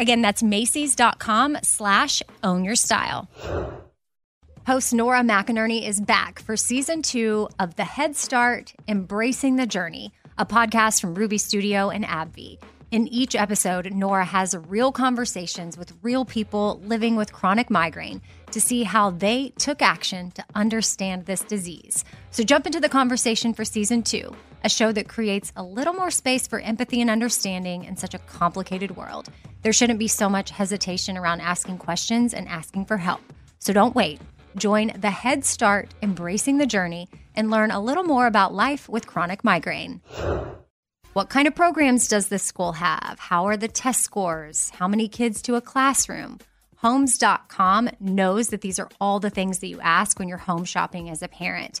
[0.00, 3.28] Again, that's Macy's.com slash own your style.
[4.66, 10.14] Host Nora McInerney is back for season two of The Head Start Embracing the Journey,
[10.38, 12.58] a podcast from Ruby Studio and AbbVie.
[12.90, 18.22] In each episode, Nora has real conversations with real people living with chronic migraine
[18.52, 22.06] to see how they took action to understand this disease.
[22.32, 26.12] So jump into the conversation for season two, a show that creates a little more
[26.12, 29.28] space for empathy and understanding in such a complicated world.
[29.62, 33.20] There shouldn't be so much hesitation around asking questions and asking for help.
[33.58, 34.20] So don't wait.
[34.56, 39.08] Join the Head Start Embracing the Journey and learn a little more about life with
[39.08, 40.00] chronic migraine.
[41.12, 43.18] What kind of programs does this school have?
[43.18, 44.70] How are the test scores?
[44.70, 46.38] How many kids to a classroom?
[46.76, 51.10] Homes.com knows that these are all the things that you ask when you're home shopping
[51.10, 51.80] as a parent.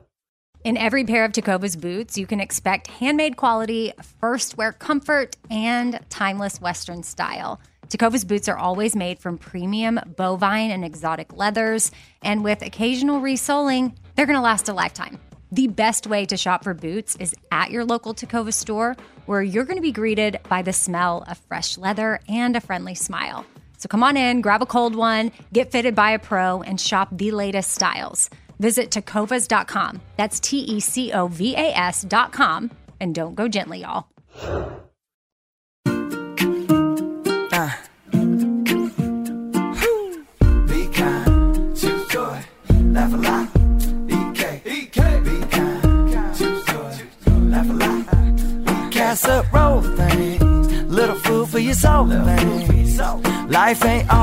[0.63, 5.99] In every pair of Tecovas boots, you can expect handmade quality, first wear comfort, and
[6.09, 7.59] timeless Western style.
[7.87, 11.89] Tecovas boots are always made from premium bovine and exotic leathers,
[12.21, 15.19] and with occasional resoling, they're going to last a lifetime.
[15.51, 18.95] The best way to shop for boots is at your local Tecovas store,
[19.25, 22.93] where you're going to be greeted by the smell of fresh leather and a friendly
[22.93, 23.47] smile.
[23.79, 27.09] So come on in, grab a cold one, get fitted by a pro, and shop
[27.11, 28.29] the latest styles.
[28.61, 30.01] Visit tecovas.com.
[30.17, 32.69] That's T E C O V A S.com.
[32.99, 34.05] And don't go gently, y'all.
[37.53, 37.71] Uh.
[40.67, 42.39] Be kind, choose joy,
[42.95, 43.47] laugh a lot.
[44.07, 46.93] EK, EK, be kind, choose joy,
[47.49, 48.91] laugh a lot.
[48.91, 52.99] Cast up, roll things, little food for your soul things.
[53.49, 54.20] Life ain't always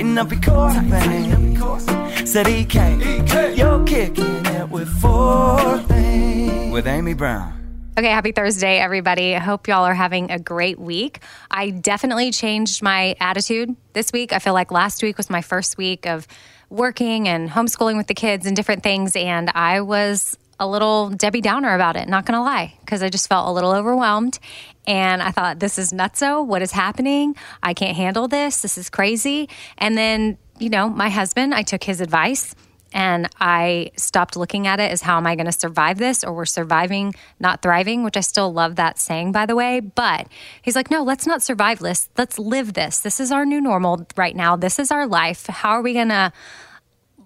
[0.00, 2.30] tighten up your core things.
[2.30, 6.72] Said EK, you're kicking it with four things.
[6.72, 7.56] With Amy Brown.
[7.98, 9.36] Okay, happy Thursday, everybody.
[9.36, 11.20] I hope y'all are having a great week.
[11.50, 14.32] I definitely changed my attitude this week.
[14.32, 16.26] I feel like last week was my first week of
[16.70, 19.14] working and homeschooling with the kids and different things.
[19.16, 23.28] And I was a little Debbie Downer about it, not gonna lie, because I just
[23.28, 24.38] felt a little overwhelmed.
[24.86, 26.44] And I thought, this is nutso.
[26.44, 27.36] What is happening?
[27.62, 28.62] I can't handle this.
[28.62, 29.48] This is crazy.
[29.78, 32.54] And then, you know, my husband, I took his advice
[32.92, 36.32] and I stopped looking at it as how am I going to survive this or
[36.32, 39.80] we're surviving, not thriving, which I still love that saying, by the way.
[39.80, 40.26] But
[40.62, 42.08] he's like, no, let's not survive this.
[42.18, 42.98] Let's live this.
[42.98, 44.56] This is our new normal right now.
[44.56, 45.46] This is our life.
[45.46, 46.32] How are we going to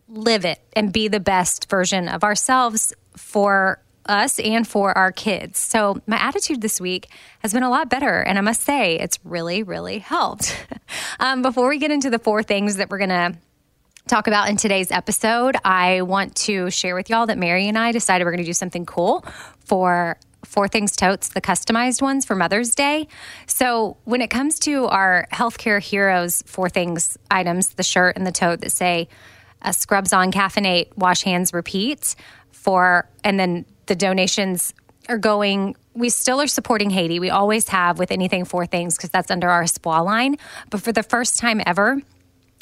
[0.09, 5.59] live it and be the best version of ourselves for us and for our kids.
[5.59, 7.09] So, my attitude this week
[7.41, 8.21] has been a lot better.
[8.21, 10.67] And I must say, it's really, really helped.
[11.21, 13.35] um, before we get into the four things that we're going to
[14.07, 17.93] talk about in today's episode, I want to share with y'all that Mary and I
[17.93, 19.25] decided we're going to do something cool
[19.65, 23.09] for Four Things Totes, the customized ones for Mother's Day.
[23.47, 28.33] So, when it comes to our healthcare heroes Four Things items, the shirt and the
[28.33, 29.09] tote that say,
[29.63, 32.15] uh, scrubs on, caffeinate, wash hands, repeat
[32.53, 34.75] for, and then the donations
[35.09, 37.21] are going we still are supporting Haiti.
[37.21, 40.37] We always have with anything for things because that's under our Espwa line.
[40.71, 42.01] But for the first time ever,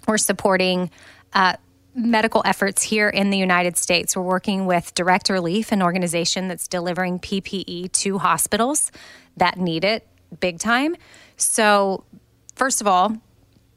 [0.07, 0.91] we're supporting
[1.33, 1.57] uh,
[1.95, 4.17] medical efforts here in the United States.
[4.17, 8.93] We're working with Direct Relief, an organization that's delivering PPE to hospitals
[9.37, 10.07] that need it
[10.41, 10.97] big time.
[11.37, 12.05] So,
[12.55, 13.17] first of all,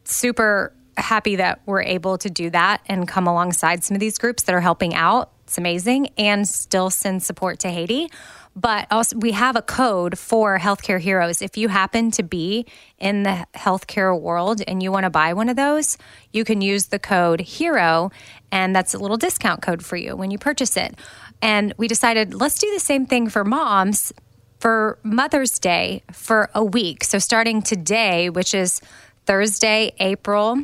[0.04, 4.44] super happy that we're able to do that and come alongside some of these groups
[4.44, 8.10] that are helping out it's amazing and still send support to Haiti.
[8.56, 11.42] But also, we have a code for healthcare heroes.
[11.42, 12.66] If you happen to be
[12.98, 15.98] in the healthcare world and you want to buy one of those,
[16.32, 18.12] you can use the code HERO,
[18.52, 20.98] and that's a little discount code for you when you purchase it.
[21.42, 24.14] And we decided let's do the same thing for moms
[24.60, 27.04] for Mother's Day for a week.
[27.04, 28.82] So starting today, which is
[29.26, 30.58] Thursday, April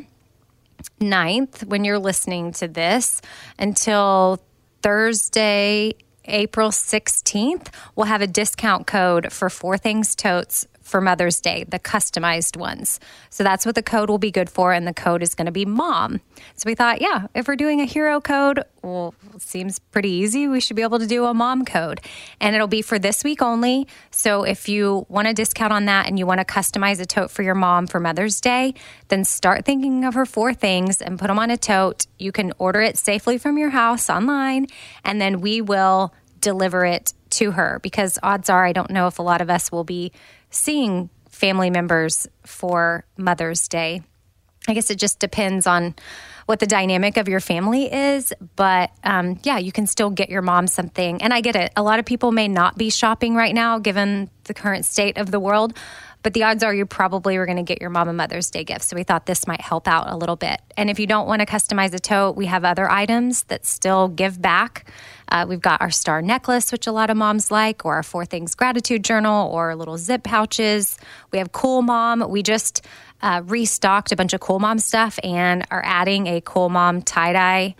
[0.98, 3.20] 9th when you're listening to this
[3.58, 4.40] until
[4.82, 5.94] Thursday,
[6.24, 11.80] April 16th, we'll have a discount code for Four Things Totes for Mother's Day, the
[11.80, 13.00] customized ones.
[13.30, 14.74] So that's what the code will be good for.
[14.74, 16.20] And the code is going to be mom.
[16.54, 20.46] So we thought, yeah, if we're doing a hero code, well, seems pretty easy.
[20.46, 22.02] We should be able to do a mom code.
[22.40, 23.88] And it'll be for this week only.
[24.10, 27.30] So if you want a discount on that and you want to customize a tote
[27.30, 28.74] for your mom for Mother's Day,
[29.08, 32.06] then start thinking of her four things and put them on a tote.
[32.18, 34.66] You can order it safely from your house online,
[35.04, 39.18] and then we will deliver it to her because odds are I don't know if
[39.18, 40.12] a lot of us will be
[40.52, 44.02] seeing family members for Mother's Day.
[44.68, 45.96] I guess it just depends on
[46.46, 48.32] what the dynamic of your family is.
[48.54, 51.20] But um, yeah, you can still get your mom something.
[51.22, 51.72] And I get it.
[51.76, 55.30] A lot of people may not be shopping right now, given the current state of
[55.30, 55.76] the world.
[56.22, 58.62] But the odds are you probably were going to get your mom a Mother's Day
[58.62, 58.84] gift.
[58.84, 60.60] So we thought this might help out a little bit.
[60.76, 64.06] And if you don't want to customize a tote, we have other items that still
[64.06, 64.88] give back.
[65.32, 68.26] Uh, we've got our star necklace, which a lot of moms like, or our Four
[68.26, 70.98] Things Gratitude Journal, or little zip pouches.
[71.30, 72.28] We have Cool Mom.
[72.28, 72.84] We just
[73.22, 77.32] uh, restocked a bunch of Cool Mom stuff and are adding a Cool Mom tie
[77.32, 77.74] dye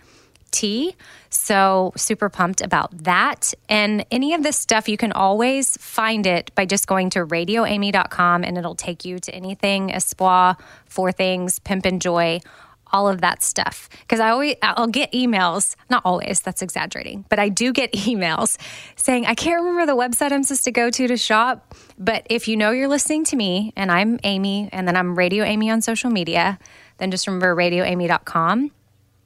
[0.49, 0.95] tee.
[1.29, 3.53] So, super pumped about that.
[3.69, 8.43] And any of this stuff, you can always find it by just going to radioamy.com
[8.43, 12.39] and it'll take you to anything Espwa, Four Things, Pimp and Joy,
[12.93, 13.89] all of that stuff.
[14.01, 18.57] Because I always, I'll get emails, not always, that's exaggerating, but I do get emails
[18.95, 21.75] saying, I can't remember the website I'm supposed to go to to shop.
[21.97, 25.43] But if you know you're listening to me and I'm Amy and then I'm Radio
[25.43, 26.59] Amy on social media,
[26.99, 28.71] then just remember radioamy.com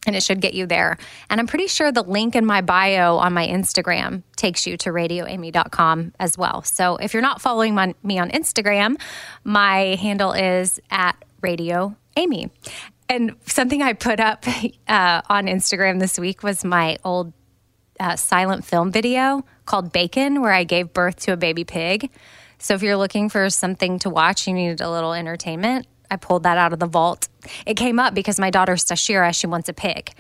[0.08, 0.98] and it should get you there.
[1.30, 4.90] And I'm pretty sure the link in my bio on my Instagram takes you to
[4.90, 6.64] radioamy.com as well.
[6.64, 8.96] So if you're not following my, me on Instagram,
[9.44, 12.50] my handle is at Radio Amy.
[13.10, 14.46] And something I put up
[14.88, 17.34] uh, on Instagram this week was my old
[18.00, 22.12] uh, silent film video called Bacon, where I gave birth to a baby pig.
[22.60, 25.88] So if you're looking for something to watch, you needed a little entertainment.
[26.10, 27.28] I pulled that out of the vault.
[27.66, 30.12] It came up because my daughter Tashira, she wants a pig.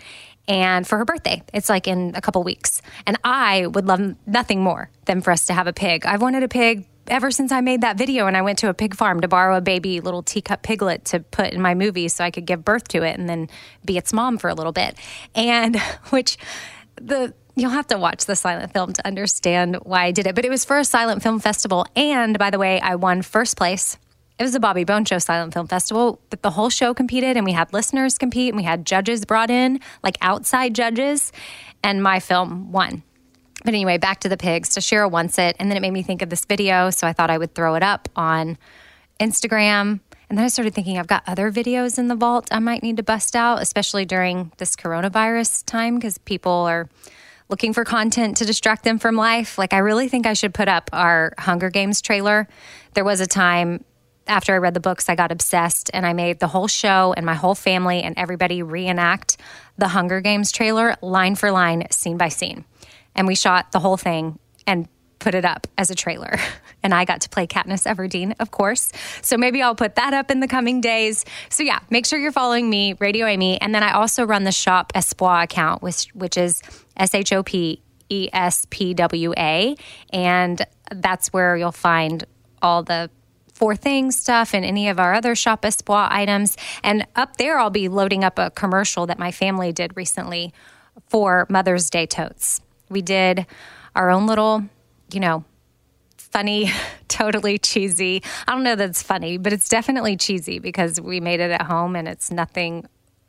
[0.47, 2.81] And for her birthday, it's like in a couple weeks.
[3.05, 6.05] And I would love nothing more than for us to have a pig.
[6.05, 8.73] I've wanted a pig ever since I made that video and I went to a
[8.73, 12.23] pig farm to borrow a baby little teacup piglet to put in my movie so
[12.23, 13.49] I could give birth to it and then
[13.85, 14.95] be its mom for a little bit.
[15.35, 16.37] And which
[16.95, 20.35] the you'll have to watch the silent film to understand why I did it.
[20.35, 21.87] But it was for a silent film festival.
[21.95, 23.97] And by the way, I won first place
[24.39, 27.45] it was a Bobby Bones Show Silent Film Festival, but the whole show competed and
[27.45, 31.31] we had listeners compete and we had judges brought in, like outside judges,
[31.83, 33.01] and my film won.
[33.67, 34.69] But anyway, back to the pigs.
[34.69, 35.57] Tashira wants it.
[35.59, 36.89] And then it made me think of this video.
[36.89, 38.57] So I thought I would throw it up on
[39.19, 39.99] Instagram.
[40.29, 42.95] And then I started thinking I've got other videos in the vault I might need
[42.95, 46.87] to bust out, especially during this coronavirus time, because people are
[47.49, 49.57] looking for content to distract them from life.
[49.57, 52.47] Like, I really think I should put up our Hunger Games trailer.
[52.93, 53.83] There was a time
[54.27, 57.25] after I read the books, I got obsessed and I made the whole show and
[57.25, 59.35] my whole family and everybody reenact
[59.77, 62.63] the Hunger Games trailer line for line, scene by scene.
[63.17, 64.87] And we shot the whole thing and
[65.19, 66.37] put it up as a trailer.
[66.83, 68.93] And I got to play Katniss Everdeen, of course.
[69.21, 71.25] So maybe I'll put that up in the coming days.
[71.49, 73.59] So yeah, make sure you're following me, Radio Amy.
[73.59, 76.61] And then I also run the Shop Espwa account, which, which is
[76.95, 79.75] S H O P E S P W A.
[80.13, 82.23] And that's where you'll find
[82.61, 83.09] all the
[83.53, 86.57] Four Things stuff and any of our other Shop Espwa items.
[86.83, 90.53] And up there, I'll be loading up a commercial that my family did recently
[91.09, 92.61] for Mother's Day totes.
[92.89, 93.45] We did
[93.95, 94.63] our own little,
[95.11, 95.43] you know,
[96.17, 96.71] funny,
[97.07, 98.21] totally cheesy.
[98.47, 101.63] I don't know that it's funny, but it's definitely cheesy because we made it at
[101.63, 102.87] home and it's nothing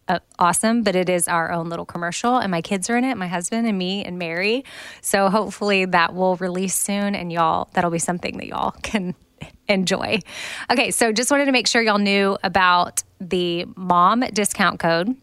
[0.08, 3.16] uh, awesome, but it is our own little commercial, and my kids are in it,
[3.16, 4.64] my husband and me and Mary.
[5.02, 9.14] So hopefully that will release soon, and y'all, that'll be something that y'all can
[9.68, 10.20] enjoy.
[10.70, 15.14] Okay, so just wanted to make sure y'all knew about the mom discount code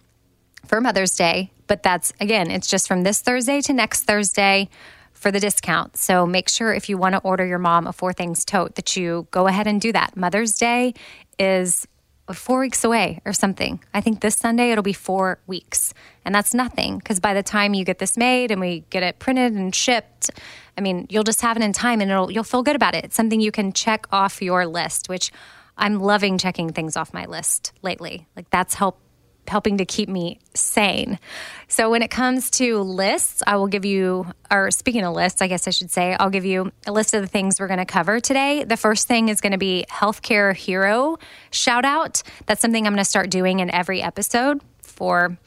[0.68, 4.70] for Mother's Day, but that's again, it's just from this Thursday to next Thursday
[5.14, 5.98] for the discount.
[5.98, 8.96] So make sure if you want to order your mom a Four Things tote that
[8.96, 10.16] you go ahead and do that.
[10.16, 10.94] Mother's Day
[11.40, 11.88] is
[12.34, 13.80] four weeks away or something.
[13.94, 15.94] I think this Sunday it'll be four weeks.
[16.24, 19.20] And that's nothing because by the time you get this made and we get it
[19.20, 20.32] printed and shipped,
[20.78, 23.06] I mean, you'll just have it in time and it'll you'll feel good about it.
[23.06, 25.32] It's something you can check off your list, which
[25.78, 28.28] I'm loving checking things off my list lately.
[28.36, 29.00] Like that's help
[29.48, 31.20] helping to keep me sane.
[31.68, 35.48] So when it comes to lists, I will give you or speaking of lists, I
[35.48, 37.86] guess I should say, I'll give you a list of the things we're going to
[37.86, 38.64] cover today.
[38.64, 41.18] The first thing is going to be healthcare hero
[41.52, 42.22] shout out.
[42.46, 45.38] That's something I'm going to start doing in every episode for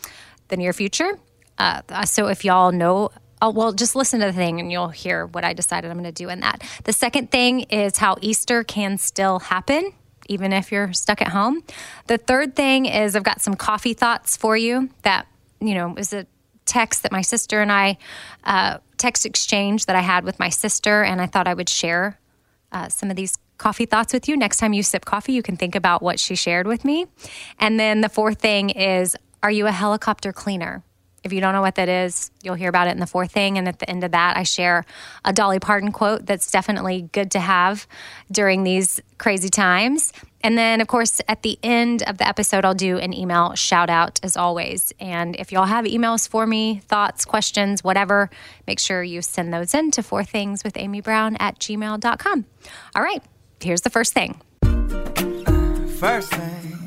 [0.49, 1.19] the near future.
[1.59, 5.26] Uh, so if y'all know Oh, well, just listen to the thing and you'll hear
[5.26, 6.62] what I decided I'm going to do in that.
[6.85, 9.93] The second thing is how Easter can still happen,
[10.28, 11.62] even if you're stuck at home.
[12.06, 15.26] The third thing is I've got some coffee thoughts for you that,
[15.61, 16.26] you know, is a
[16.66, 17.99] text that my sister and I,
[18.44, 22.18] uh, text exchange that I had with my sister, and I thought I would share
[22.70, 24.37] uh, some of these coffee thoughts with you.
[24.37, 27.06] Next time you sip coffee, you can think about what she shared with me.
[27.58, 30.85] And then the fourth thing is Are you a helicopter cleaner?
[31.25, 33.59] If you don't know what that is, you'll hear about it in the fourth thing.
[33.59, 34.85] And at the end of that, I share
[35.25, 37.87] a Dolly Parton quote that's definitely good to have
[38.31, 40.13] during these crazy times.
[40.43, 43.91] And then, of course, at the end of the episode, I'll do an email shout
[43.91, 44.93] out as always.
[45.01, 48.31] And if y'all have emails for me, thoughts, questions, whatever,
[48.67, 52.45] make sure you send those in to four things with Amy Brown at gmail.com.
[52.95, 53.23] All right,
[53.61, 54.41] here's the first thing.
[55.99, 56.77] First thing.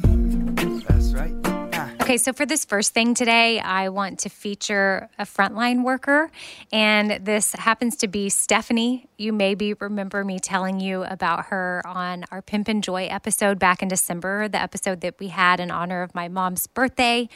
[2.11, 6.29] Okay, so for this first thing today, I want to feature a frontline worker,
[6.69, 9.07] and this happens to be Stephanie.
[9.17, 13.81] You maybe remember me telling you about her on our Pimp and Joy episode back
[13.81, 17.29] in December, the episode that we had in honor of my mom's birthday.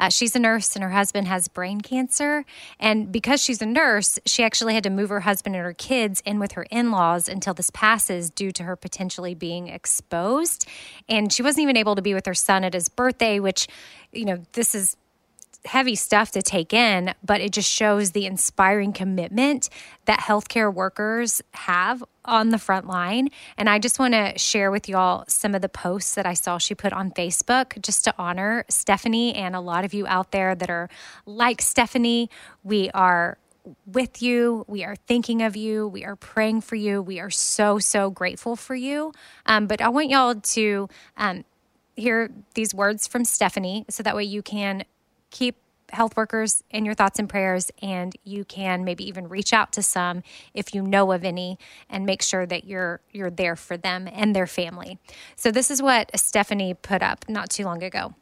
[0.00, 2.44] Uh, she's a nurse and her husband has brain cancer.
[2.78, 6.22] And because she's a nurse, she actually had to move her husband and her kids
[6.24, 10.68] in with her in laws until this passes due to her potentially being exposed.
[11.08, 13.66] And she wasn't even able to be with her son at his birthday, which,
[14.12, 14.96] you know, this is
[15.64, 19.68] heavy stuff to take in, but it just shows the inspiring commitment
[20.06, 23.28] that healthcare workers have on the front line.
[23.56, 26.58] And I just want to share with y'all some of the posts that I saw
[26.58, 30.54] she put on Facebook just to honor Stephanie and a lot of you out there
[30.54, 30.88] that are
[31.26, 32.30] like Stephanie.
[32.62, 33.38] We are
[33.86, 34.64] with you.
[34.68, 35.86] We are thinking of you.
[35.86, 37.02] We are praying for you.
[37.02, 39.12] We are so, so grateful for you.
[39.44, 41.44] Um, but I want y'all to um,
[42.00, 44.84] hear these words from Stephanie so that way you can
[45.30, 45.56] keep
[45.90, 49.82] health workers in your thoughts and prayers and you can maybe even reach out to
[49.82, 54.08] some if you know of any and make sure that you're you're there for them
[54.12, 54.98] and their family.
[55.36, 58.14] So this is what Stephanie put up not too long ago.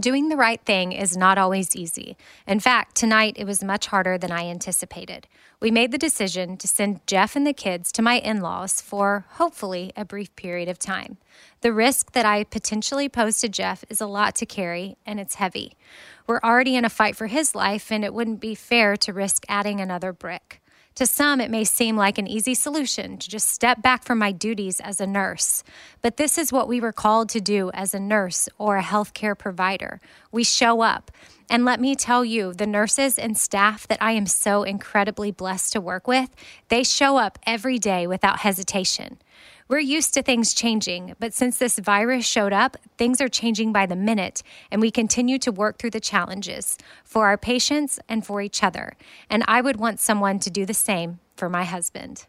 [0.00, 2.16] Doing the right thing is not always easy.
[2.48, 5.28] In fact, tonight it was much harder than I anticipated.
[5.60, 9.24] We made the decision to send Jeff and the kids to my in laws for
[9.34, 11.18] hopefully a brief period of time.
[11.60, 15.36] The risk that I potentially pose to Jeff is a lot to carry and it's
[15.36, 15.74] heavy.
[16.26, 19.44] We're already in a fight for his life, and it wouldn't be fair to risk
[19.48, 20.60] adding another brick.
[20.96, 24.30] To some, it may seem like an easy solution to just step back from my
[24.30, 25.64] duties as a nurse.
[26.02, 29.36] But this is what we were called to do as a nurse or a healthcare
[29.36, 30.00] provider.
[30.30, 31.10] We show up.
[31.50, 35.72] And let me tell you, the nurses and staff that I am so incredibly blessed
[35.72, 36.30] to work with,
[36.68, 39.18] they show up every day without hesitation.
[39.66, 43.86] We're used to things changing, but since this virus showed up, things are changing by
[43.86, 48.42] the minute, and we continue to work through the challenges for our patients and for
[48.42, 48.94] each other.
[49.30, 52.26] And I would want someone to do the same for my husband.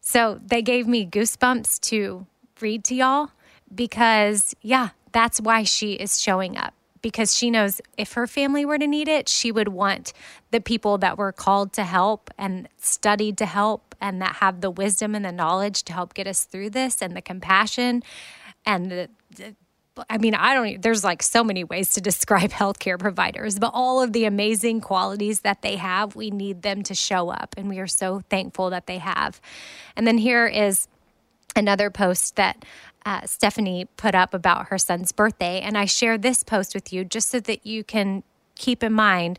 [0.00, 2.26] So they gave me goosebumps to
[2.60, 3.30] read to y'all
[3.74, 8.78] because, yeah, that's why she is showing up because she knows if her family were
[8.78, 10.12] to need it, she would want
[10.52, 14.70] the people that were called to help and studied to help and that have the
[14.70, 18.02] wisdom and the knowledge to help get us through this and the compassion
[18.66, 19.54] and the, the
[20.08, 24.02] I mean, I don't, there's like so many ways to describe healthcare providers, but all
[24.02, 27.54] of the amazing qualities that they have, we need them to show up.
[27.56, 29.40] And we are so thankful that they have.
[29.96, 30.88] And then here is
[31.54, 32.64] another post that
[33.04, 35.60] uh, Stephanie put up about her son's birthday.
[35.60, 38.22] And I share this post with you just so that you can
[38.54, 39.38] keep in mind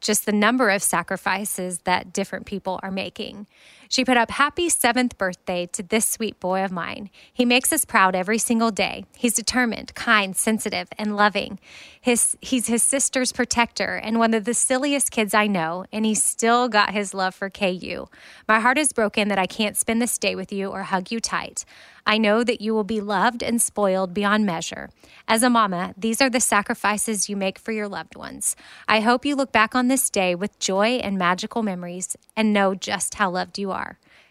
[0.00, 3.46] just the number of sacrifices that different people are making.
[3.94, 7.10] She put up, Happy seventh birthday to this sweet boy of mine.
[7.32, 9.04] He makes us proud every single day.
[9.16, 11.60] He's determined, kind, sensitive, and loving.
[12.00, 16.24] His, he's his sister's protector and one of the silliest kids I know, and he's
[16.24, 18.06] still got his love for KU.
[18.48, 21.20] My heart is broken that I can't spend this day with you or hug you
[21.20, 21.64] tight.
[22.06, 24.90] I know that you will be loved and spoiled beyond measure.
[25.26, 28.56] As a mama, these are the sacrifices you make for your loved ones.
[28.86, 32.74] I hope you look back on this day with joy and magical memories and know
[32.74, 33.83] just how loved you are.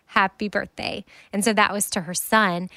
[0.08, 1.06] Happy birthday.
[1.32, 2.70] And so that was to her son.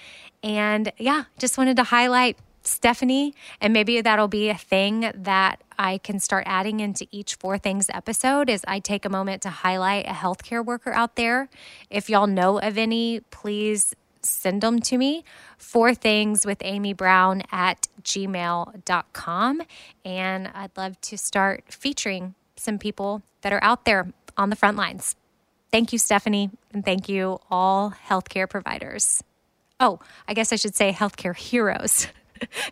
[0.43, 5.99] And yeah, just wanted to highlight Stephanie, and maybe that'll be a thing that I
[5.99, 10.07] can start adding into each Four Things episode is I take a moment to highlight
[10.07, 11.49] a healthcare worker out there.
[11.91, 15.25] If y'all know of any, please send them to me.
[15.57, 19.63] Four things with Amy Brown at gmail.com.
[20.05, 24.77] And I'd love to start featuring some people that are out there on the front
[24.77, 25.15] lines.
[25.71, 26.51] Thank you, Stephanie.
[26.73, 29.23] And thank you, all healthcare providers.
[29.79, 32.07] Oh, I guess I should say healthcare heroes.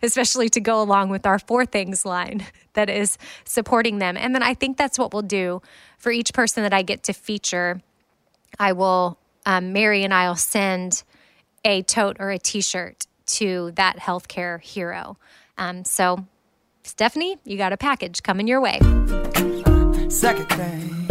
[0.03, 4.17] especially to go along with our four things line that is supporting them.
[4.17, 5.61] And then I think that's what we'll do
[5.97, 7.81] for each person that I get to feature.
[8.59, 11.03] I will, um, Mary and I will send
[11.63, 15.17] a tote or a t shirt to that healthcare hero.
[15.57, 16.25] Um, so,
[16.83, 18.79] Stephanie, you got a package coming your way.
[20.09, 21.04] Second thing.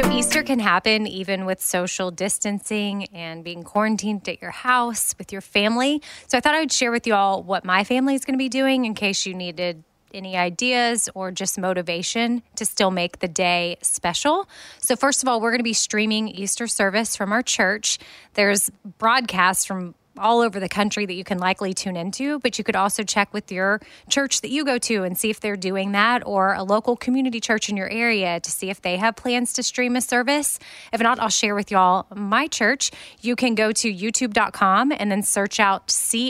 [0.00, 5.32] So, Easter can happen even with social distancing and being quarantined at your house with
[5.32, 6.00] your family.
[6.28, 8.38] So, I thought I would share with you all what my family is going to
[8.38, 9.82] be doing in case you needed
[10.14, 14.48] any ideas or just motivation to still make the day special.
[14.78, 17.98] So, first of all, we're going to be streaming Easter service from our church.
[18.34, 22.64] There's broadcasts from all over the country that you can likely tune into, but you
[22.64, 25.92] could also check with your church that you go to and see if they're doing
[25.92, 29.52] that or a local community church in your area to see if they have plans
[29.54, 30.58] to stream a service.
[30.92, 32.90] If not, I'll share with y'all my church.
[33.20, 36.28] You can go to youtube.com and then search out COTC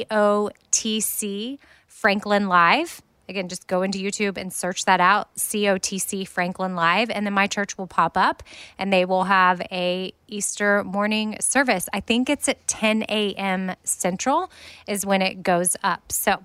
[1.87, 7.27] Franklin Live Again, just go into YouTube and search that out, COTC Franklin Live, and
[7.27, 8.43] then my church will pop up
[8.79, 11.89] and they will have a Easter morning service.
[11.93, 13.75] I think it's at 10 a.m.
[13.85, 14.51] Central
[14.87, 16.11] is when it goes up.
[16.13, 16.43] So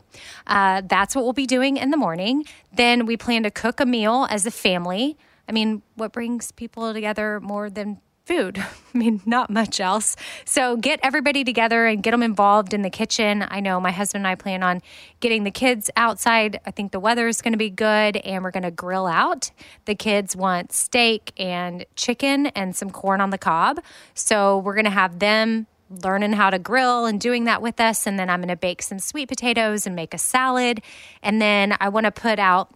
[0.47, 2.45] uh, that's what we'll be doing in the morning.
[2.73, 5.17] Then we plan to cook a meal as a family.
[5.47, 8.57] I mean, what brings people together more than food.
[8.93, 10.15] I mean, not much else.
[10.45, 13.43] So get everybody together and get them involved in the kitchen.
[13.47, 14.81] I know my husband and I plan on
[15.19, 16.59] getting the kids outside.
[16.65, 19.51] I think the weather is going to be good and we're going to grill out.
[19.85, 23.81] The kids want steak and chicken and some corn on the cob.
[24.13, 28.07] So we're going to have them learning how to grill and doing that with us.
[28.07, 30.81] And then I'm going to bake some sweet potatoes and make a salad.
[31.21, 32.73] And then I want to put out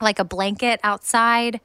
[0.00, 1.60] like a blanket outside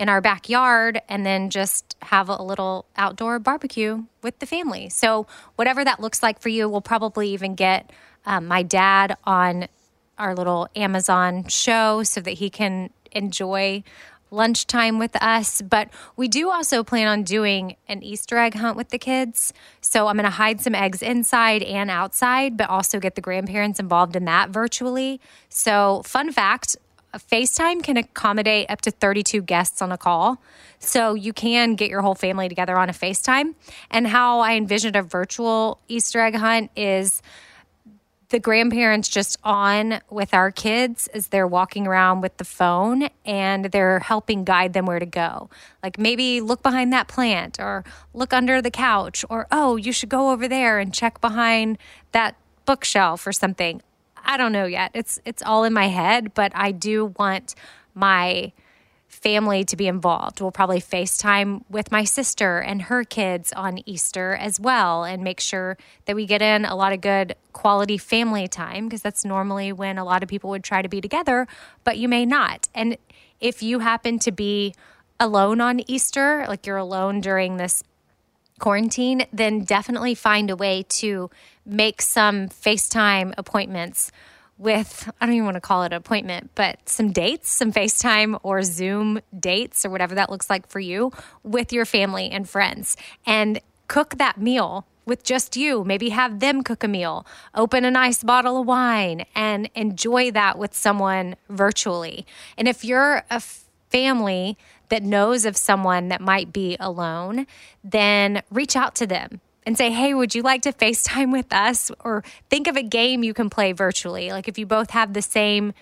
[0.00, 4.88] in our backyard and then just have a little outdoor barbecue with the family.
[4.88, 5.26] So,
[5.56, 7.92] whatever that looks like for you, we'll probably even get
[8.24, 9.68] um, my dad on
[10.16, 13.82] our little Amazon show so that he can enjoy
[14.30, 15.60] lunchtime with us.
[15.60, 19.52] But we do also plan on doing an Easter egg hunt with the kids.
[19.82, 23.78] So I'm going to hide some eggs inside and outside, but also get the grandparents
[23.78, 25.20] involved in that virtually.
[25.50, 26.78] So, fun fact
[27.18, 30.40] FaceTime can accommodate up to 32 guests on a call.
[30.78, 33.54] So you can get your whole family together on a FaceTime.
[33.90, 37.20] And how I envisioned a virtual Easter egg hunt is
[38.30, 43.66] the grandparents just on with our kids as they're walking around with the phone and
[43.66, 45.50] they're helping guide them where to go.
[45.82, 50.08] Like maybe look behind that plant or look under the couch or, oh, you should
[50.08, 51.76] go over there and check behind
[52.12, 53.82] that bookshelf or something.
[54.30, 54.92] I don't know yet.
[54.94, 57.56] It's it's all in my head, but I do want
[57.94, 58.52] my
[59.08, 60.40] family to be involved.
[60.40, 65.40] We'll probably FaceTime with my sister and her kids on Easter as well and make
[65.40, 69.72] sure that we get in a lot of good quality family time because that's normally
[69.72, 71.48] when a lot of people would try to be together,
[71.82, 72.68] but you may not.
[72.72, 72.96] And
[73.40, 74.76] if you happen to be
[75.18, 77.82] alone on Easter, like you're alone during this
[78.60, 81.30] quarantine, then definitely find a way to
[81.66, 84.12] make some FaceTime appointments
[84.58, 88.38] with, I don't even want to call it an appointment, but some dates, some FaceTime
[88.42, 92.96] or Zoom dates or whatever that looks like for you with your family and friends
[93.24, 95.82] and cook that meal with just you.
[95.82, 100.58] Maybe have them cook a meal, open a nice bottle of wine, and enjoy that
[100.58, 102.26] with someone virtually.
[102.58, 103.42] And if you're a
[103.90, 104.56] family
[104.88, 107.46] that knows of someone that might be alone,
[107.82, 111.90] then reach out to them and say, hey, would you like to FaceTime with us?
[112.00, 114.30] Or think of a game you can play virtually.
[114.30, 115.72] Like if you both have the same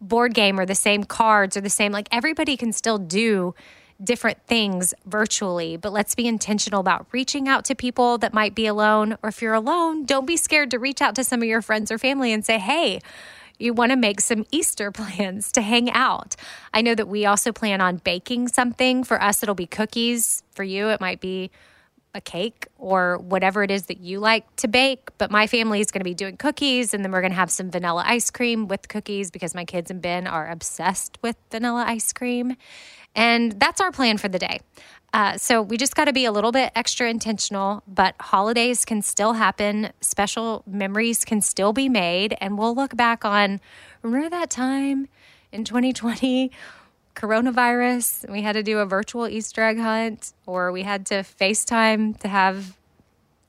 [0.00, 3.54] board game or the same cards or the same, like everybody can still do
[4.02, 8.66] different things virtually, but let's be intentional about reaching out to people that might be
[8.66, 9.16] alone.
[9.22, 11.90] Or if you're alone, don't be scared to reach out to some of your friends
[11.90, 13.00] or family and say, hey,
[13.62, 16.36] you want to make some Easter plans to hang out.
[16.74, 19.04] I know that we also plan on baking something.
[19.04, 20.42] For us, it'll be cookies.
[20.54, 21.50] For you, it might be
[22.14, 25.10] a cake or whatever it is that you like to bake.
[25.18, 27.50] But my family is going to be doing cookies, and then we're going to have
[27.50, 31.84] some vanilla ice cream with cookies because my kids and Ben are obsessed with vanilla
[31.86, 32.56] ice cream.
[33.14, 34.60] And that's our plan for the day.
[35.12, 39.02] Uh, so we just got to be a little bit extra intentional, but holidays can
[39.02, 39.90] still happen.
[40.00, 42.34] Special memories can still be made.
[42.40, 43.60] And we'll look back on
[44.00, 45.08] remember that time
[45.52, 46.50] in 2020
[47.14, 52.18] coronavirus, we had to do a virtual Easter egg hunt, or we had to FaceTime
[52.20, 52.76] to have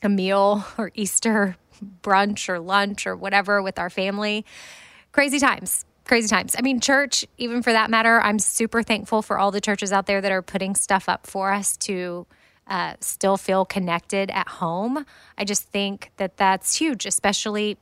[0.01, 1.55] a meal or Easter
[2.01, 4.45] brunch or lunch or whatever with our family.
[5.11, 5.85] Crazy times.
[6.05, 6.55] Crazy times.
[6.57, 10.05] I mean, church, even for that matter, I'm super thankful for all the churches out
[10.05, 12.27] there that are putting stuff up for us to
[12.67, 15.05] uh, still feel connected at home.
[15.37, 17.77] I just think that that's huge, especially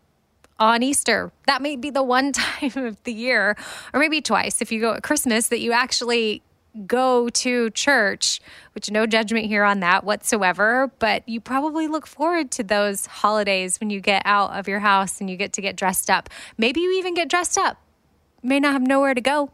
[0.62, 1.32] on Easter.
[1.48, 3.58] That may be the one time of the year,
[3.94, 6.44] or maybe twice if you go at Christmas, that you actually
[6.88, 8.40] go to church,
[8.74, 13.78] which no judgment here on that whatsoever, but you probably look forward to those holidays
[13.82, 16.30] when you get out of your house and you get to get dressed up.
[16.58, 17.78] Maybe you even get dressed up.
[18.42, 19.52] may not have nowhere to go,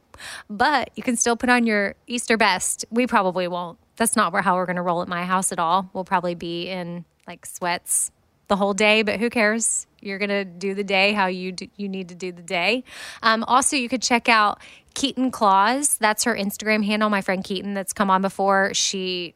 [0.47, 2.85] but you can still put on your Easter best.
[2.91, 3.79] We probably won't.
[3.95, 5.89] That's not how we're going to roll at my house at all.
[5.93, 8.11] We'll probably be in like sweats
[8.47, 9.87] the whole day, but who cares?
[9.99, 12.83] You're going to do the day how you do, you need to do the day.
[13.21, 14.59] Um, also, you could check out
[14.95, 15.95] Keatyn Clause.
[15.99, 17.09] That's her Instagram handle.
[17.09, 18.73] My friend Keatyn, that's come on before.
[18.73, 19.35] She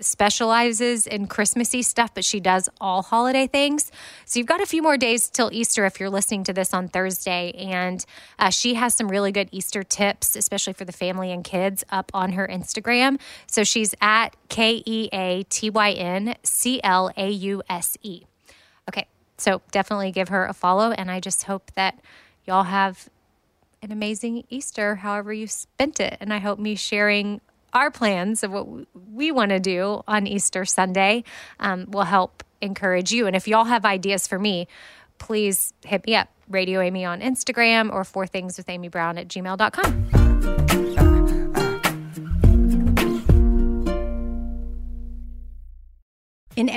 [0.00, 3.92] specializes in Christmassy stuff, but she does all holiday things.
[4.24, 6.88] So you've got a few more days till Easter if you're listening to this on
[6.88, 7.52] Thursday.
[7.52, 8.04] And
[8.38, 12.10] uh, she has some really good Easter tips, especially for the family and kids, up
[12.14, 13.20] on her Instagram.
[13.46, 18.24] So she's at K E A T Y N C L A U S E.
[18.88, 19.06] Okay,
[19.38, 20.90] so definitely give her a follow.
[20.92, 22.00] And I just hope that
[22.46, 23.08] y'all have
[23.82, 26.16] an amazing Easter, however you spent it.
[26.20, 27.40] And I hope me sharing
[27.72, 28.66] our plans of what
[29.12, 31.24] we want to do on Easter Sunday
[31.60, 33.26] um, will help encourage you.
[33.26, 34.68] And if y'all have ideas for me,
[35.18, 36.28] please hit me up.
[36.48, 40.93] Radio Amy on Instagram or four things with Amy Brown at gmail.com.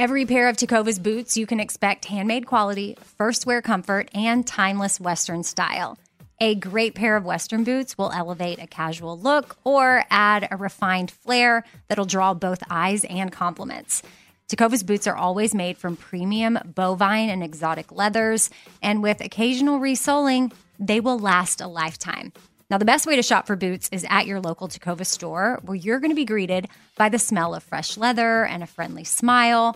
[0.07, 5.01] every pair of Tecovas boots, you can expect handmade quality, first wear comfort, and timeless
[5.01, 5.97] Western style.
[6.39, 11.11] A great pair of Western boots will elevate a casual look or add a refined
[11.11, 14.01] flair that'll draw both eyes and compliments.
[14.47, 18.49] Tecovas boots are always made from premium bovine and exotic leathers,
[18.81, 22.31] and with occasional resoling, they will last a lifetime.
[22.69, 25.75] Now, the best way to shop for boots is at your local Tecovas store, where
[25.75, 29.75] you're going to be greeted by the smell of fresh leather and a friendly smile.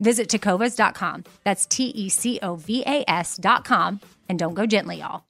[0.00, 1.24] Visit tecovas.com.
[1.44, 4.00] That's T E C O V A S.com.
[4.28, 5.24] And don't go gently, y'all.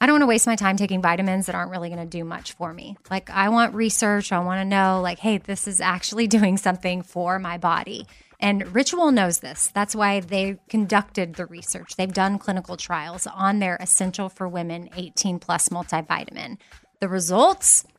[0.00, 2.24] I don't want to waste my time taking vitamins that aren't really going to do
[2.24, 2.96] much for me.
[3.10, 4.30] Like, I want research.
[4.30, 8.06] I want to know, like, hey, this is actually doing something for my body.
[8.40, 9.68] And Ritual knows this.
[9.74, 11.96] That's why they conducted the research.
[11.96, 16.58] They've done clinical trials on their Essential for Women 18 Plus multivitamin.
[17.00, 17.84] The results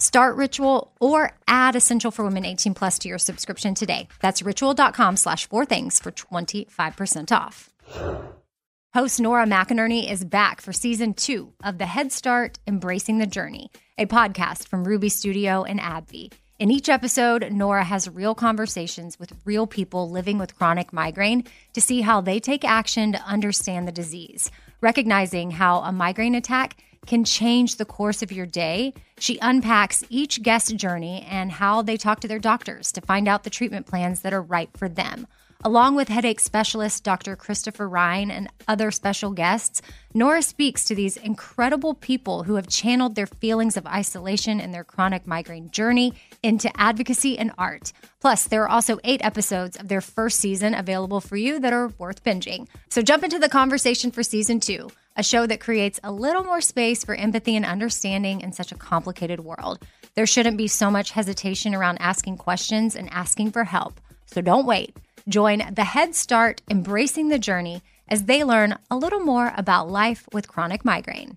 [0.00, 4.08] Start Ritual or add Essential for Women 18 Plus to your subscription today.
[4.20, 7.68] That's ritual.com slash four things for 25% off.
[8.94, 13.70] Host Nora McInerney is back for season two of the Head Start Embracing the Journey,
[13.98, 16.32] a podcast from Ruby Studio and AbbVie.
[16.58, 21.80] In each episode, Nora has real conversations with real people living with chronic migraine to
[21.82, 27.24] see how they take action to understand the disease, recognizing how a migraine attack can
[27.24, 28.92] change the course of your day.
[29.18, 33.44] She unpacks each guest journey and how they talk to their doctors to find out
[33.44, 35.26] the treatment plans that are right for them.
[35.62, 37.36] Along with headache specialist Dr.
[37.36, 39.82] Christopher Ryan and other special guests,
[40.14, 44.84] Nora speaks to these incredible people who have channeled their feelings of isolation and their
[44.84, 47.92] chronic migraine journey into advocacy and art.
[48.20, 51.88] Plus, there are also eight episodes of their first season available for you that are
[51.98, 52.66] worth binging.
[52.88, 56.60] So jump into the conversation for season two a show that creates a little more
[56.60, 59.84] space for empathy and understanding in such a complicated world.
[60.14, 64.00] There shouldn't be so much hesitation around asking questions and asking for help.
[64.26, 64.96] So don't wait.
[65.28, 70.28] Join the Head Start Embracing the Journey as they learn a little more about life
[70.32, 71.36] with chronic migraine.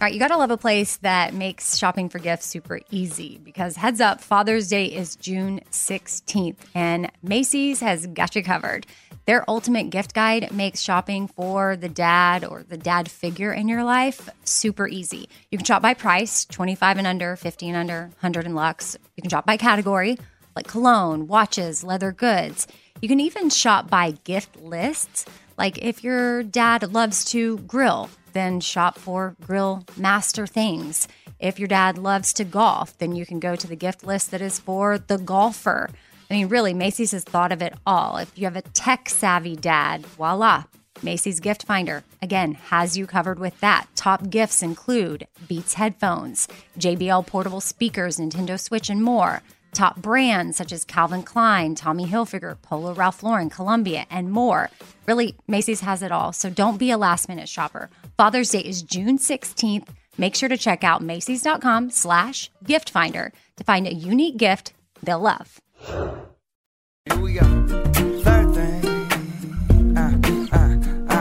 [0.00, 3.38] All right, you got to love a place that makes shopping for gifts super easy
[3.44, 8.86] because heads up, Father's Day is June 16th and Macy's has got you covered.
[9.26, 13.84] Their ultimate gift guide makes shopping for the dad or the dad figure in your
[13.84, 15.28] life super easy.
[15.50, 18.96] You can shop by price, 25 and under, 50 and under, 100 and lux.
[19.16, 20.18] You can shop by category,
[20.56, 22.66] like cologne, watches, leather goods.
[23.02, 25.26] You can even shop by gift lists.
[25.58, 31.08] Like if your dad loves to grill, then shop for grill master things.
[31.38, 34.42] If your dad loves to golf, then you can go to the gift list that
[34.42, 35.88] is for the golfer.
[36.30, 38.18] I mean, really, Macy's has thought of it all.
[38.18, 40.64] If you have a tech savvy dad, voila,
[41.02, 43.86] Macy's Gift Finder, again, has you covered with that.
[43.96, 46.46] Top gifts include Beats headphones,
[46.78, 49.42] JBL portable speakers, Nintendo Switch, and more.
[49.72, 54.70] Top brands such as Calvin Klein, Tommy Hilfiger, Polo Ralph Lauren, Columbia, and more.
[55.06, 57.90] Really, Macy's has it all, so don't be a last minute shopper.
[58.16, 59.88] Father's Day is June 16th.
[60.18, 65.20] Make sure to check out Macy's.com slash gift finder to find a unique gift they'll
[65.20, 65.60] love.
[65.86, 68.09] Here we go.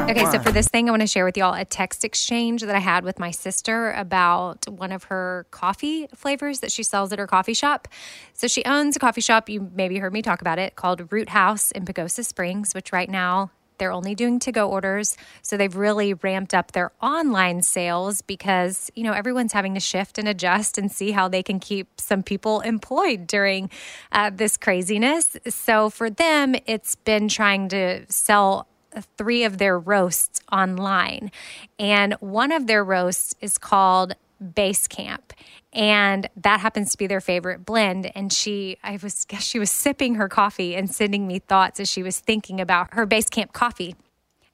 [0.09, 2.75] Okay, so for this thing, I want to share with y'all a text exchange that
[2.75, 7.19] I had with my sister about one of her coffee flavors that she sells at
[7.19, 7.87] her coffee shop.
[8.33, 9.49] So she owns a coffee shop.
[9.49, 13.07] You maybe heard me talk about it called Root House in Pagosa Springs, which right
[13.07, 15.15] now they're only doing to go orders.
[15.43, 20.17] So they've really ramped up their online sales because, you know, everyone's having to shift
[20.17, 23.69] and adjust and see how they can keep some people employed during
[24.11, 25.37] uh, this craziness.
[25.49, 28.65] So for them, it's been trying to sell
[29.17, 31.31] three of their roasts online.
[31.77, 34.15] And one of their roasts is called
[34.55, 35.33] Base Camp.
[35.71, 38.11] And that happens to be their favorite blend.
[38.15, 41.89] And she, I was, guess she was sipping her coffee and sending me thoughts as
[41.89, 43.95] she was thinking about her Base Camp coffee.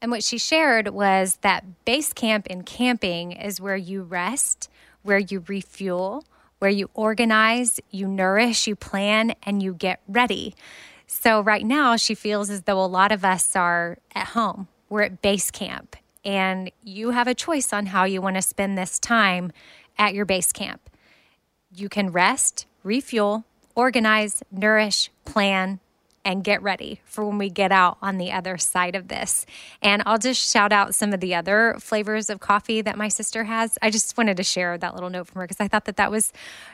[0.02, 4.70] And what she shared was that base camp in camping is where you rest,
[5.02, 6.26] where you refuel,
[6.60, 10.54] where you organize, you nourish, you plan, and you get ready.
[11.18, 14.68] So, right now, she feels as though a lot of us are at home.
[14.90, 18.78] We're at base camp, and you have a choice on how you want to spend
[18.78, 19.54] this time
[19.98, 20.90] at your base camp.
[21.74, 25.80] You can rest, refuel, organize, nourish, plan,
[26.26, 29.46] and get ready for when we get out on the other side of this.
[29.82, 33.46] And I'll just shout out some of the other flavors of coffee that my sister
[33.46, 33.78] has.
[33.82, 36.12] I just wanted to share that little note from her because I thought that that
[36.12, 36.34] was,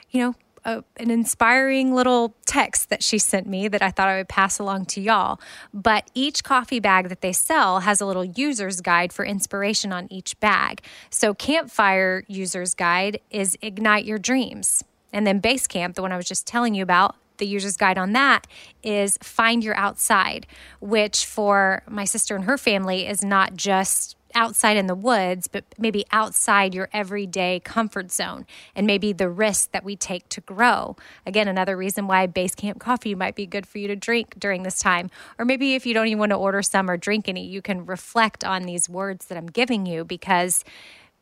[0.09, 4.17] you know, a, an inspiring little text that she sent me that I thought I
[4.17, 5.39] would pass along to y'all.
[5.73, 10.07] But each coffee bag that they sell has a little user's guide for inspiration on
[10.11, 10.81] each bag.
[11.09, 14.83] So, Campfire User's Guide is Ignite Your Dreams.
[15.13, 18.13] And then Basecamp, the one I was just telling you about, the user's guide on
[18.13, 18.45] that
[18.83, 20.45] is Find Your Outside,
[20.79, 25.63] which for my sister and her family is not just outside in the woods, but
[25.77, 30.95] maybe outside your everyday comfort zone and maybe the risk that we take to grow.
[31.25, 34.63] Again, another reason why base camp coffee might be good for you to drink during
[34.63, 35.09] this time.
[35.37, 37.85] Or maybe if you don't even want to order some or drink any, you can
[37.85, 40.63] reflect on these words that I'm giving you because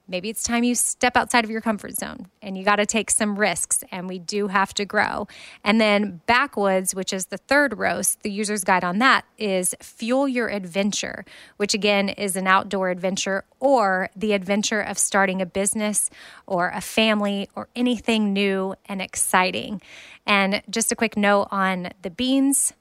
[0.09, 3.09] maybe it's time you step outside of your comfort zone and you got to take
[3.11, 5.27] some risks and we do have to grow.
[5.63, 10.27] And then backwoods which is the third roast the user's guide on that is fuel
[10.27, 11.23] your adventure
[11.57, 16.09] which again is an outdoor adventure or the adventure of starting a business
[16.47, 19.81] or a family or anything new and exciting.
[20.25, 22.73] And just a quick note on the beans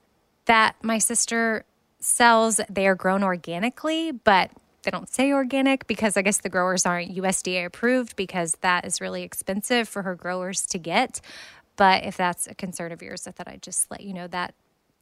[0.46, 1.64] that my sister
[2.00, 4.50] sells they are grown organically but
[4.88, 9.03] they don't say organic because I guess the growers aren't USDA approved because that is
[9.03, 11.20] really expensive for her growers to get.
[11.77, 14.55] But if that's a concern of yours, I thought I'd just let you know that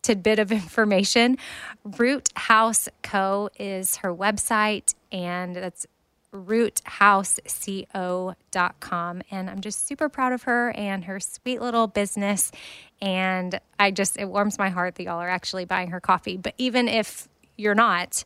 [0.03, 1.39] tidbit of information.
[1.85, 3.49] Root House Co.
[3.61, 5.87] is her website, and that's
[6.33, 9.23] roothouseco.com.
[9.31, 12.51] And I'm just super proud of her and her sweet little business.
[13.01, 16.37] And I just, it warms my heart that y'all are actually buying her coffee.
[16.37, 18.25] But even if you're not,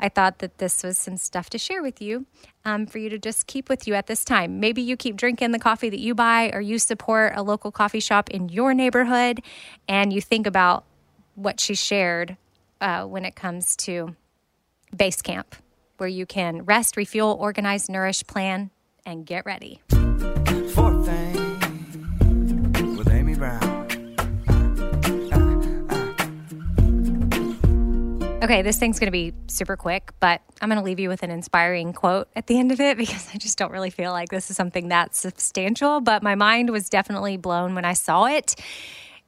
[0.00, 2.26] I thought that this was some stuff to share with you
[2.64, 4.58] um, for you to just keep with you at this time.
[4.58, 8.00] Maybe you keep drinking the coffee that you buy, or you support a local coffee
[8.00, 9.42] shop in your neighborhood,
[9.86, 10.84] and you think about
[11.34, 12.38] what she shared
[12.80, 14.16] uh, when it comes to
[14.96, 15.54] base camp,
[15.98, 18.70] where you can rest, refuel, organize, nourish, plan,
[19.04, 19.82] and get ready.
[28.50, 31.22] Okay, this thing's going to be super quick, but I'm going to leave you with
[31.22, 34.28] an inspiring quote at the end of it because I just don't really feel like
[34.28, 36.00] this is something that's substantial.
[36.00, 38.56] But my mind was definitely blown when I saw it.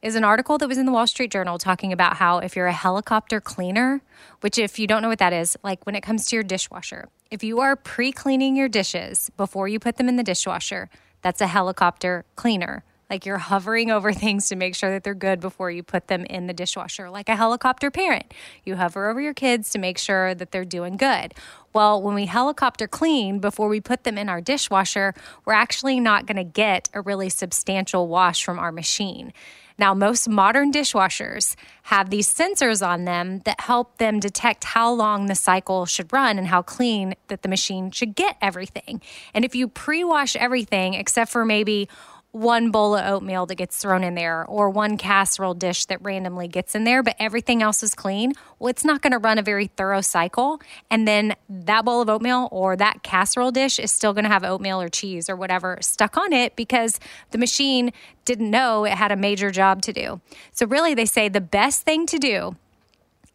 [0.02, 2.66] Is an article that was in the Wall Street Journal talking about how if you're
[2.66, 4.02] a helicopter cleaner,
[4.40, 7.08] which if you don't know what that is, like when it comes to your dishwasher,
[7.30, 11.40] If you are pre cleaning your dishes before you put them in the dishwasher, that's
[11.40, 12.82] a helicopter cleaner.
[13.12, 16.24] Like you're hovering over things to make sure that they're good before you put them
[16.24, 18.32] in the dishwasher, like a helicopter parent.
[18.64, 21.34] You hover over your kids to make sure that they're doing good.
[21.74, 25.12] Well, when we helicopter clean before we put them in our dishwasher,
[25.44, 29.34] we're actually not going to get a really substantial wash from our machine.
[29.78, 35.26] Now, most modern dishwashers have these sensors on them that help them detect how long
[35.26, 39.00] the cycle should run and how clean that the machine should get everything.
[39.34, 41.88] And if you pre wash everything except for maybe
[42.32, 46.48] one bowl of oatmeal that gets thrown in there or one casserole dish that randomly
[46.48, 49.42] gets in there, but everything else is clean, well, it's not going to run a
[49.42, 50.60] very thorough cycle.
[50.90, 54.44] And then that bowl of oatmeal or that casserole dish is still going to have
[54.44, 56.98] oatmeal or cheese or whatever stuck on it because
[57.32, 57.92] the machine
[58.24, 60.20] didn't know it had a major job to do.
[60.52, 62.56] So, really, they say the best thing to do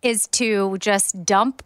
[0.02, 1.62] is to just dump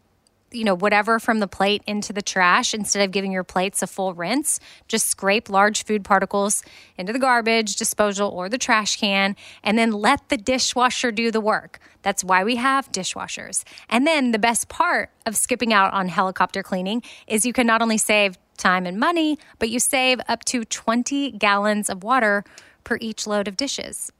[0.51, 3.87] you know, whatever from the plate into the trash instead of giving your plates a
[3.87, 4.59] full rinse.
[4.87, 6.63] Just scrape large food particles
[6.97, 11.41] into the garbage disposal or the trash can and then let the dishwasher do the
[11.41, 11.79] work.
[12.01, 13.63] That's why we have dishwashers.
[13.89, 17.81] And then the best part of skipping out on helicopter cleaning is you can not
[17.81, 22.43] only save time and money, but you save up to 20 gallons of water
[22.83, 24.11] per each load of dishes.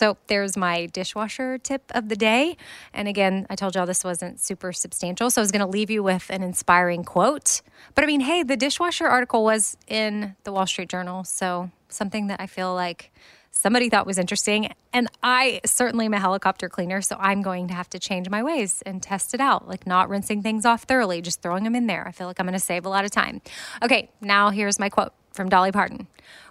[0.00, 2.56] So there's my dishwasher tip of the day.
[2.94, 5.28] And again, I told y'all this wasn't super substantial.
[5.28, 7.60] So I was going to leave you with an inspiring quote.
[7.94, 11.24] But I mean, hey, the dishwasher article was in the Wall Street Journal.
[11.24, 13.12] So something that I feel like
[13.50, 14.72] somebody thought was interesting.
[14.94, 17.02] And I certainly am a helicopter cleaner.
[17.02, 20.08] So I'm going to have to change my ways and test it out, like not
[20.08, 22.08] rinsing things off thoroughly, just throwing them in there.
[22.08, 23.42] I feel like I'm going to save a lot of time.
[23.82, 26.06] Okay, now here's my quote from Dolly Parton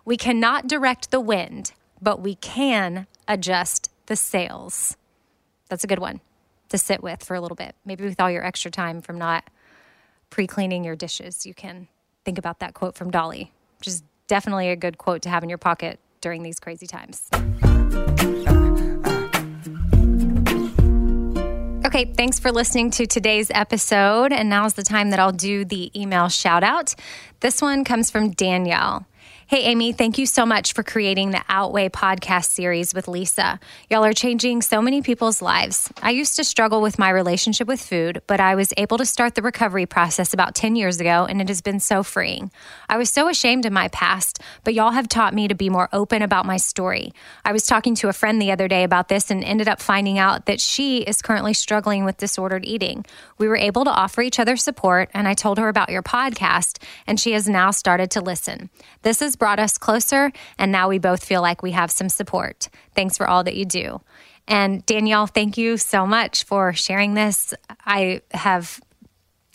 [0.05, 4.97] We cannot direct the wind, but we can adjust the sails.
[5.69, 6.21] That's a good one
[6.69, 7.75] to sit with for a little bit.
[7.85, 9.43] Maybe with all your extra time from not
[10.29, 11.87] pre cleaning your dishes, you can
[12.25, 15.49] think about that quote from Dolly, which is definitely a good quote to have in
[15.49, 17.29] your pocket during these crazy times.
[21.85, 24.31] Okay, thanks for listening to today's episode.
[24.31, 26.93] And now's the time that I'll do the email shout out.
[27.39, 29.07] This one comes from Danielle.
[29.49, 33.59] Hey, Amy, thank you so much for creating the Outweigh podcast series with Lisa.
[33.89, 35.91] Y'all are changing so many people's lives.
[36.03, 39.33] I used to struggle with my relationship with food, but I was able to start
[39.33, 42.51] the recovery process about 10 years ago, and it has been so freeing.
[42.87, 45.89] I was so ashamed of my past, but y'all have taught me to be more
[45.91, 47.11] open about my story.
[47.43, 50.19] I was talking to a friend the other day about this and ended up finding
[50.19, 53.03] out that she is currently struggling with disordered eating.
[53.39, 56.77] We were able to offer each other support, and I told her about your podcast,
[57.07, 58.69] and she has now started to listen.
[59.01, 62.69] This is brought us closer, and now we both feel like we have some support.
[62.93, 64.01] Thanks for all that you do.
[64.47, 67.53] And Danielle, thank you so much for sharing this.
[67.85, 68.79] I have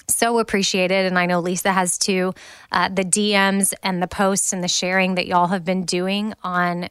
[0.09, 2.35] so appreciated, and I know Lisa has too,
[2.71, 6.89] uh, the DMs and the posts and the sharing that y'all have been doing on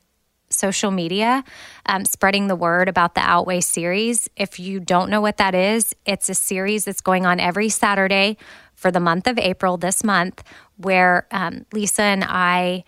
[0.49, 1.43] social media,
[1.85, 4.29] um, spreading the word about the Outweigh series.
[4.35, 8.37] If you don't know what that is, it's a series that's going on every Saturday
[8.83, 10.43] for the month of April this month,
[10.75, 12.83] where um, Lisa and I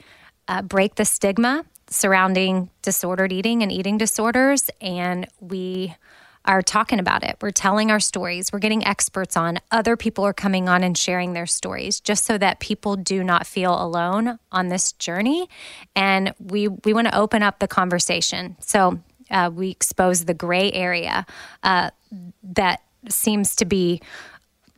[0.49, 5.95] uh, break the stigma surrounding disordered eating and eating disorders, and we
[6.43, 7.37] are talking about it.
[7.41, 8.51] We're telling our stories.
[8.51, 9.59] We're getting experts on.
[9.71, 13.47] Other people are coming on and sharing their stories just so that people do not
[13.47, 15.47] feel alone on this journey.
[15.95, 18.57] And we we want to open up the conversation.
[18.59, 18.99] So
[19.31, 21.25] uh, we expose the gray area
[21.63, 21.91] uh,
[22.43, 24.01] that seems to be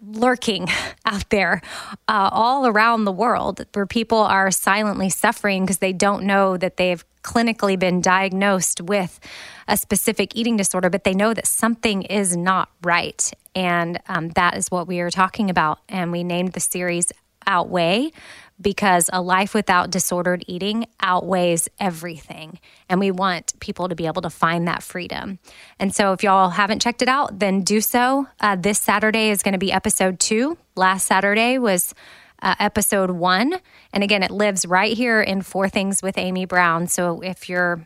[0.01, 0.67] lurking
[1.05, 1.61] out there
[2.07, 6.77] uh, all around the world where people are silently suffering because they don't know that
[6.77, 9.19] they've clinically been diagnosed with
[9.67, 13.31] a specific eating disorder, but they know that something is not right.
[13.53, 15.79] And um, that is what we are talking about.
[15.89, 17.11] And we named the series
[17.45, 18.11] Outweigh
[18.59, 22.59] because a life without disordered eating outweighs everything.
[22.89, 25.39] And we want people to be able to find that freedom.
[25.79, 28.27] And so, if y'all haven't checked it out, then do so.
[28.39, 30.57] Uh, this Saturday is going to be episode two.
[30.75, 31.93] Last Saturday was
[32.41, 33.55] uh, episode one.
[33.93, 36.87] And again, it lives right here in Four Things with Amy Brown.
[36.87, 37.85] So, if you're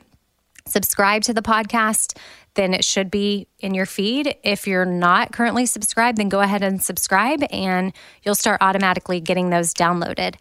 [0.68, 2.18] subscribed to the podcast,
[2.56, 4.36] then it should be in your feed.
[4.44, 7.94] If you're not currently subscribed, then go ahead and subscribe and
[8.24, 10.36] you'll start automatically getting those downloaded.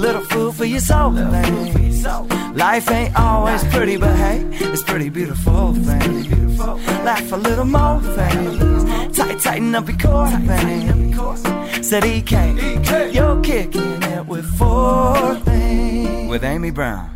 [1.09, 2.57] roll these things.
[2.57, 6.57] Life ain't always pretty, but hey, it's pretty beautiful thing.
[7.05, 9.17] Laugh a little more things.
[9.17, 11.83] Tight, tighten up your core thing.
[11.83, 16.29] Said EK, you're kicking it with four things.
[16.29, 17.15] With Amy Brown.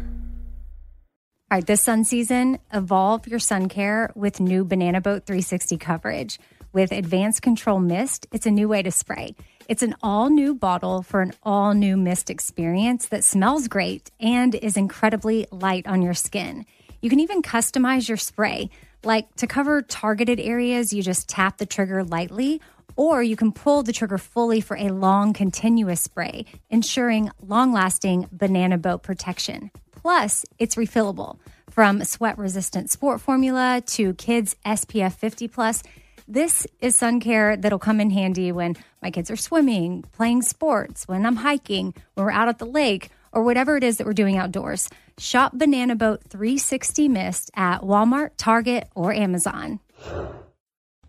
[1.51, 6.39] All right, this sun season, evolve your sun care with new Banana Boat 360 coverage.
[6.73, 9.35] With advanced control mist, it's a new way to spray.
[9.69, 14.53] It's an all new bottle for an all new mist experience that smells great and
[14.55, 16.65] is incredibly light on your skin.
[17.01, 18.69] You can even customize your spray.
[19.05, 22.61] Like to cover targeted areas, you just tap the trigger lightly,
[22.97, 28.27] or you can pull the trigger fully for a long, continuous spray, ensuring long lasting
[28.31, 29.71] banana boat protection.
[29.93, 31.37] Plus, it's refillable.
[31.69, 35.83] From sweat resistant sport formula to kids SPF 50 plus,
[36.27, 41.07] this is sun care that'll come in handy when my kids are swimming, playing sports,
[41.07, 44.13] when I'm hiking, when we're out at the lake, or whatever it is that we're
[44.13, 44.89] doing outdoors.
[45.17, 49.79] Shop Banana Boat 360 Mist at Walmart, Target, or Amazon.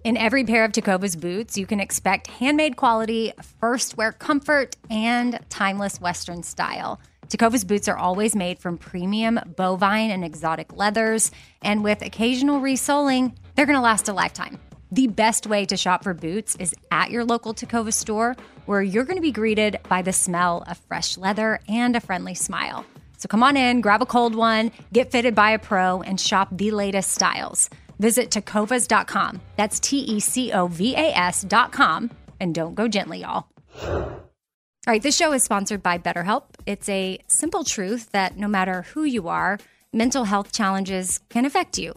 [0.05, 5.39] In every pair of Tecovas boots, you can expect handmade quality, first wear comfort, and
[5.49, 7.01] timeless Western style.
[7.29, 11.31] Tecovas boots are always made from premium bovine and exotic leathers,
[11.63, 14.59] and with occasional resoling, they're going to last a lifetime.
[14.95, 18.37] The best way to shop for boots is at your local Tecovas store,
[18.67, 22.37] where you're going to be greeted by the smell of fresh leather and a friendly
[22.37, 22.87] smile.
[23.17, 26.47] So come on in, grab a cold one, get fitted by a pro, and shop
[26.53, 27.69] the latest styles.
[27.99, 29.41] Visit tecovas.com.
[29.57, 32.13] That's T E C O V A S.com.
[32.39, 33.49] And don't go gently, y'all.
[33.83, 34.23] All
[34.87, 36.45] right, this show is sponsored by BetterHelp.
[36.67, 39.59] It's a simple truth that no matter who you are,
[39.93, 41.97] mental health challenges can affect you,